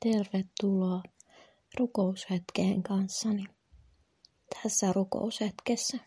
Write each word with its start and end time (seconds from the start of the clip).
Tervetuloa 0.00 1.02
rukoushetkeen 1.78 2.82
kanssani. 2.82 3.44
Tässä 4.62 4.92
rukoushetkessä 4.92 5.98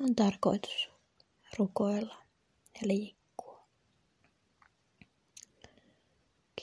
on 0.00 0.14
tarkoitus 0.14 0.90
rukoilla 1.58 2.16
ja 2.74 2.88
liikkua. 2.88 3.66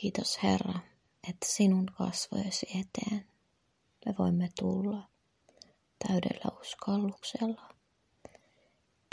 Kiitos 0.02 0.44
Herra, 0.44 0.80
että 1.30 1.48
sinun 1.48 1.86
kasvojesi 1.86 2.66
eteen 2.66 3.26
me 4.06 4.16
voimme 4.20 4.50
tulla 4.60 5.10
täydellä 6.08 6.60
uskalluksella. 6.62 7.70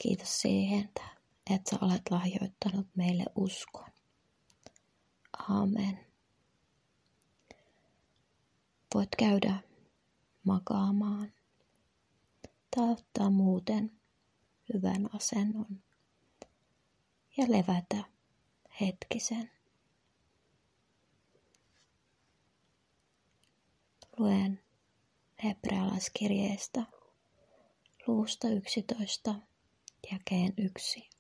Kiitos 0.02 0.40
siihen, 0.40 0.90
että 1.50 1.76
olet 1.80 2.02
lahjoittanut 2.10 2.86
meille 2.96 3.24
uskon. 3.36 3.90
Amen. 5.48 6.09
Voit 8.94 9.08
käydä 9.18 9.54
makaamaan 10.44 11.32
tai 12.76 12.90
ottaa 12.92 13.30
muuten 13.30 14.00
hyvän 14.74 15.14
asennon 15.14 15.82
ja 17.36 17.44
levätä 17.48 18.04
hetkisen. 18.80 19.50
Luen 24.18 24.60
hebrealaiskirjeestä 25.44 26.82
luusta 28.06 28.48
11 28.48 29.34
jakeen 30.12 30.52
1. 30.56 31.10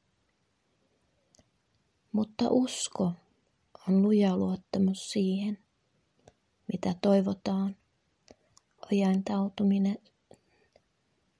Mutta 2.12 2.44
usko 2.50 3.12
on 3.88 4.02
luja 4.02 4.36
luottamus 4.36 5.10
siihen, 5.10 5.58
mitä 6.72 6.94
toivotaan, 7.02 7.76
ojantautuminen 8.92 9.98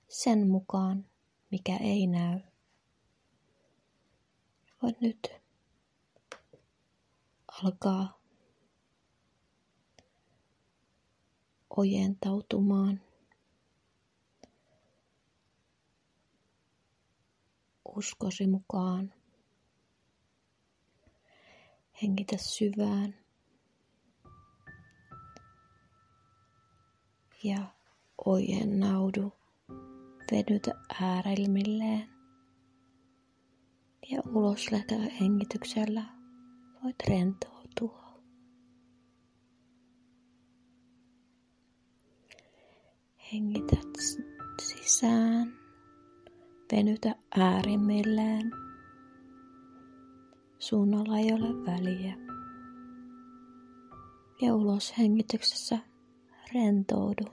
sen 0.08 0.48
mukaan, 0.48 1.06
mikä 1.50 1.76
ei 1.76 2.06
näy. 2.06 2.40
Voit 4.82 5.00
nyt 5.00 5.28
alkaa 7.64 8.20
ojentautumaan. 11.76 13.00
Uskosi 17.96 18.46
mukaan. 18.46 19.14
Hengitä 22.02 22.36
syvään. 22.36 23.19
Ja 27.44 27.58
ojennaudu. 28.26 29.32
Venytä 30.32 30.74
äärilmilleen. 31.00 32.08
Ja 34.10 34.22
ulos 34.34 34.66
hengityksellä 35.20 36.04
voit 36.84 36.96
rentoutua. 37.08 38.20
Hengität 43.32 43.88
sisään. 44.62 45.52
Venytä 46.72 47.14
äärimmilleen. 47.36 48.50
Suunnalla 50.58 51.18
ei 51.18 51.32
ole 51.32 51.66
väliä. 51.66 52.14
Ja 54.42 54.54
ulos 54.54 54.98
hengityksessä 54.98 55.89
rentoudu. 56.54 57.24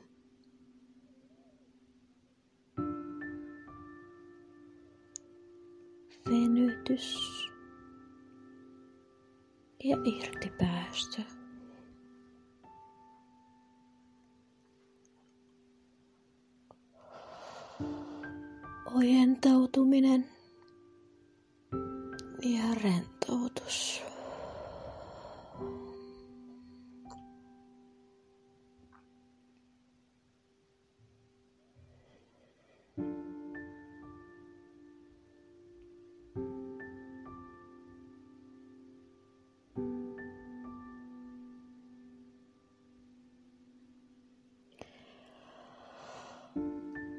Venytys 6.29 7.19
ja 9.83 9.97
irti 10.05 10.51
päästö. 10.59 11.21
Ojentautuminen 18.95 20.25
ja 22.43 22.75
rentoutus. 22.83 24.06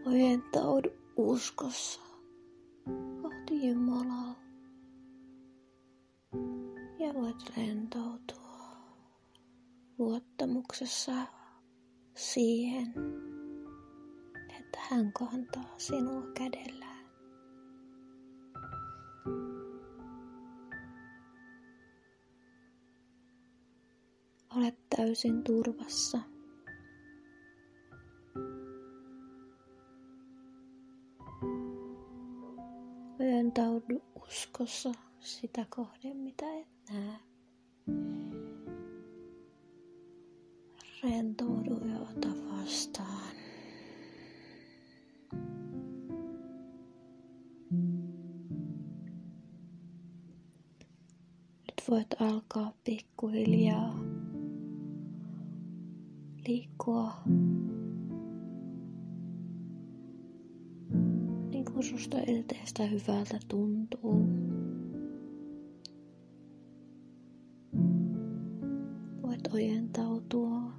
Ojentaudu 0.08 0.88
uskossa 1.16 2.00
kohti 3.22 3.68
Jumalaa 3.68 4.34
ja 6.98 7.14
voit 7.14 7.56
rentoutua 7.56 8.76
luottamuksessa 9.98 11.12
siihen, 12.14 12.94
että 14.58 14.78
hän 14.90 15.12
kantaa 15.12 15.74
sinua 15.78 16.22
kädellään. 16.34 17.06
Olet 24.56 24.78
täysin 24.96 25.44
turvassa. 25.44 26.37
Ojentaudu 33.20 34.02
uskossa 34.28 34.92
sitä 35.20 35.66
kohden, 35.70 36.16
mitä 36.16 36.46
et 36.54 36.68
näe. 36.90 37.18
Rentoudu 41.02 41.86
ja 41.88 42.00
ota 42.00 42.28
vastaan. 42.52 43.34
Nyt 51.66 51.82
voit 51.90 52.20
alkaa 52.20 52.72
pikkuhiljaa 52.84 53.98
liikkua 56.48 57.12
kuin 61.78 61.86
susta 61.86 62.18
ilteestä 62.26 62.86
hyvältä 62.86 63.38
tuntuu. 63.48 64.26
Voit 69.22 69.46
ojentautua 69.54 70.72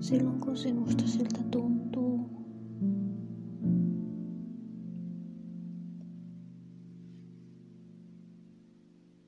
silloin 0.00 0.40
kun 0.40 0.56
sinusta 0.56 1.06
siltä 1.06 1.38
tuntuu. 1.50 2.30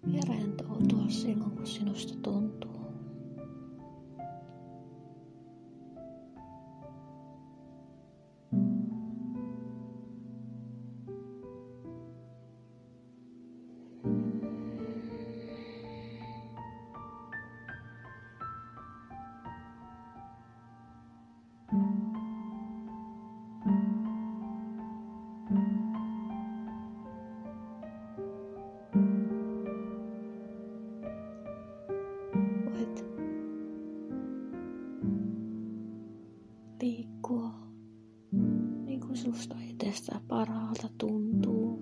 Ja 0.07 0.21
rentoutua 0.29 1.09
silloin 1.09 1.51
kun 1.51 1.67
sinusta 1.67 2.15
tuntuu. 2.23 2.72
Liikkua 36.83 37.51
niin 38.85 39.01
kuin 39.01 39.17
susta 39.17 39.55
itsestä 39.71 40.21
parhaalta 40.29 40.89
tuntuu. 40.99 41.81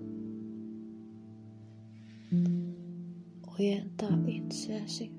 Ojentaa 3.59 4.17
itseäsi 4.27 5.11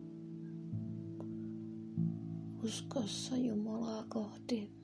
uskossa 2.65 3.37
Jumalaa 3.37 4.05
kohti. 4.09 4.82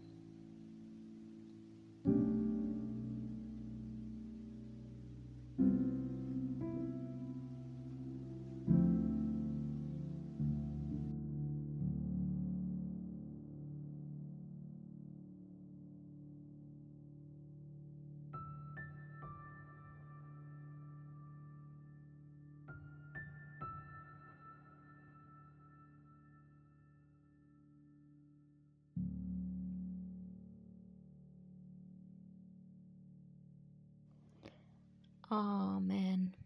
Amen. 35.31 36.38